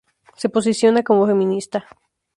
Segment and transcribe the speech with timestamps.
[0.41, 1.79] Se posiciona como feminista.